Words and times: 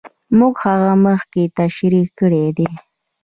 موږ 0.37 0.53
هغه 0.65 0.91
مخکې 1.05 1.43
تشرېح 1.57 2.07
کړې 2.19 2.45
دي. 2.57 2.69